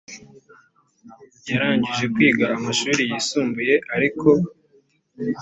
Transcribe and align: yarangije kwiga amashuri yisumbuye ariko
yarangije 1.49 2.05
kwiga 2.13 2.45
amashuri 2.57 3.01
yisumbuye 3.11 3.75
ariko 3.95 4.27